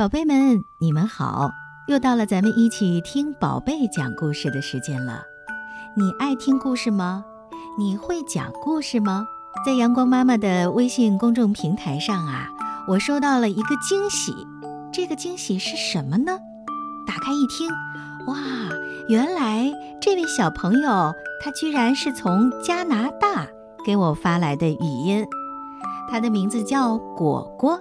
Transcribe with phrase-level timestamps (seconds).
[0.00, 1.50] 宝贝们，你们好！
[1.86, 5.24] 又到了咱们一起听宝贝讲故事的时间了。
[5.94, 7.22] 你爱听故事吗？
[7.76, 9.26] 你会讲故事吗？
[9.66, 12.48] 在阳光妈妈的微信公众平台上啊，
[12.88, 14.34] 我收到了一个惊喜。
[14.90, 16.38] 这个惊喜是什么呢？
[17.06, 17.70] 打开一听，
[18.26, 18.38] 哇，
[19.10, 19.70] 原来
[20.00, 21.12] 这位小朋友
[21.44, 23.46] 他居然是从加拿大
[23.84, 25.26] 给我发来的语音。
[26.10, 27.78] 他的名字叫果果。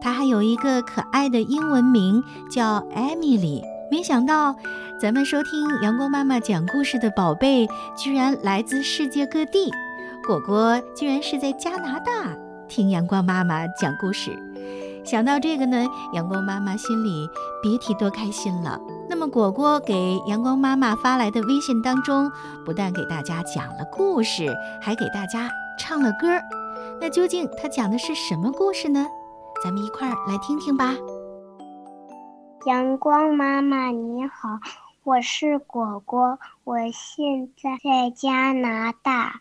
[0.00, 3.62] 她还有一个可爱的英文名叫 Emily。
[3.90, 4.54] 没想到，
[5.00, 9.70] 咱们收听阳光妈妈讲故事的宝贝居然来自世界各地。
[10.26, 12.36] 果果居然是在加拿大
[12.68, 14.30] 听阳光妈妈讲故事。
[15.02, 17.28] 想到这个呢，阳光妈妈心里
[17.62, 18.78] 别提多开心了。
[19.08, 22.30] 那么，果果给阳光妈妈发来的微信当中，
[22.64, 26.28] 不但给大家讲了故事，还给大家唱了歌。
[27.00, 29.06] 那究竟他讲的是什么故事呢？
[29.62, 30.96] 咱们一块儿来听听吧。
[32.64, 34.58] 阳光妈妈你好，
[35.04, 39.40] 我是果果，我现在在加拿大，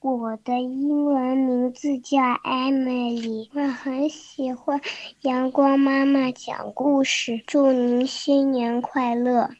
[0.00, 4.80] 我的英文名字叫 Emily，我很喜欢
[5.22, 9.50] 阳光妈妈讲故事，祝您新年快乐。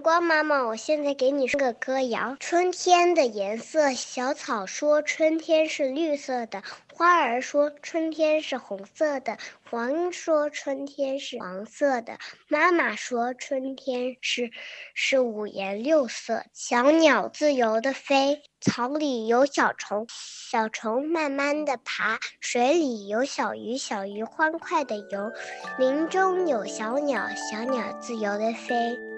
[0.00, 6.62] 光妈妈，我现在给你说个歌谣：春天的颜色，小草说春天是绿色的，
[6.92, 9.36] 花儿说春天是红色的，
[9.68, 14.50] 黄莺说春天是黄色的，妈妈说春天是
[14.94, 16.44] 是五颜六色。
[16.52, 20.06] 小鸟自由的飞，草里有小虫，
[20.50, 25.32] 小虫慢慢的爬，水里有小鱼，小鱼欢快的游，
[25.78, 29.09] 林中有小鸟，小鸟自由的飞。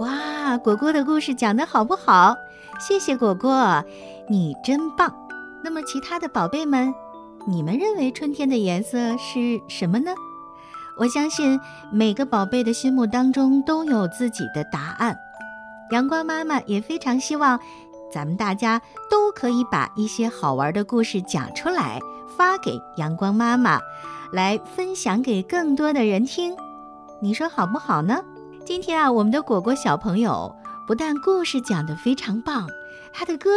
[0.00, 2.36] 哇，果果的故事讲得好不好？
[2.78, 3.82] 谢谢果果，
[4.28, 5.14] 你真棒。
[5.64, 6.94] 那么其他的宝贝们，
[7.46, 10.10] 你们认为春天的颜色是什么呢？
[10.98, 11.58] 我相信
[11.90, 15.16] 每个宝贝的心目当中都有自己的答案。
[15.90, 17.58] 阳光妈妈也非常希望，
[18.12, 18.80] 咱们大家
[19.10, 21.98] 都可以把一些好玩的故事讲出来，
[22.36, 23.80] 发给阳光妈妈，
[24.30, 26.54] 来分享给更多的人听。
[27.20, 28.22] 你说好不好呢？
[28.66, 30.52] 今天啊，我们的果果小朋友
[30.88, 32.66] 不但故事讲得非常棒，
[33.12, 33.48] 他的歌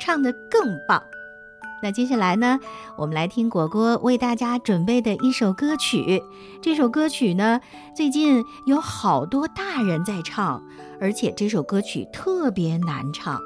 [0.00, 1.02] 唱得更棒。
[1.82, 2.58] 那接下来呢，
[2.96, 6.22] 我们来听果果为大家准备的一首歌曲。
[6.62, 7.60] 这首歌曲呢，
[7.94, 10.62] 最近有好多大人在唱，
[10.98, 13.38] 而且这首歌曲特别难唱。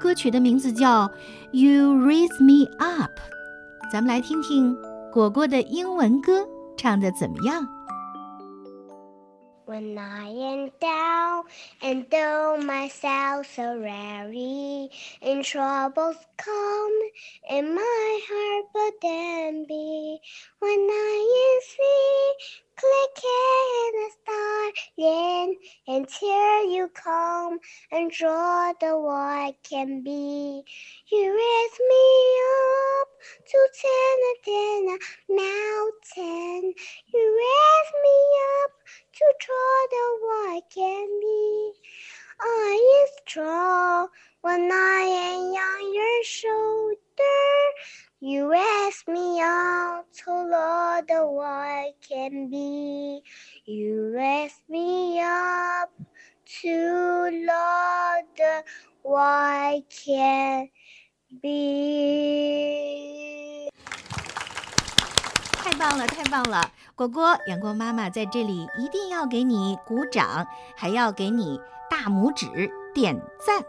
[0.00, 1.08] 歌曲的名字叫
[1.52, 3.10] 《You Raise Me Up》。
[3.92, 4.74] 咱们来听听
[5.12, 6.46] 果果的英文歌
[6.78, 7.68] 唱得怎么样。
[9.68, 11.44] When I am down
[11.82, 14.88] and throw myself so weary,
[15.20, 16.98] and troubles come
[17.50, 20.20] in my heart but then be.
[20.60, 22.34] When I am free,
[22.80, 25.56] clicking and starting,
[25.86, 27.58] until you come
[27.92, 30.62] and draw the what can be.
[31.12, 32.08] You raise me
[33.02, 33.08] up
[33.50, 36.74] to ten and a mountain.
[37.12, 37.27] You
[40.57, 41.73] what can be.
[42.41, 44.07] I am strong
[44.41, 47.43] when I am on your shoulder.
[48.19, 53.21] You raise me up to Lord the what can be.
[53.65, 55.91] You raise me up
[56.61, 58.63] to Lord the
[59.03, 60.69] what can
[61.41, 62.79] be.
[65.63, 66.71] 太棒了，太棒了！
[66.98, 73.62] 果果，阳光妈妈在这里一定要给你鼓掌，还要给你大拇指点赞。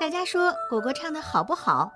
[0.00, 1.92] 大家说果果唱的好不好？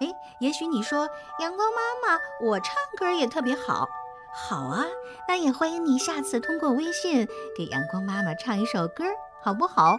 [0.00, 1.06] 哎，也许你说
[1.38, 3.86] 阳光妈妈，我唱歌也特别好，
[4.32, 4.86] 好啊，
[5.28, 9.04] 那也欢迎你下次通过微信给阳光妈妈唱一首歌，
[9.42, 9.98] 好不好？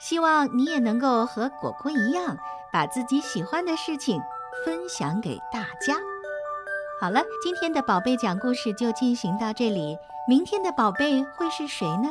[0.00, 2.38] 希望你也能够和果果一样，
[2.72, 4.18] 把自己喜欢的事情
[4.64, 5.94] 分享给大家。
[7.00, 9.96] 好了，今天的宝贝讲故事就进行到这里。
[10.26, 12.10] 明天的宝贝会是谁呢？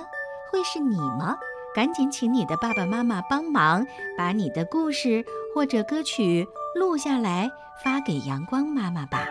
[0.49, 1.37] 会是你吗？
[1.75, 3.85] 赶紧请你的爸爸妈妈帮忙，
[4.17, 7.51] 把你的故事或者歌曲录下来，
[7.83, 9.27] 发给阳光妈妈吧。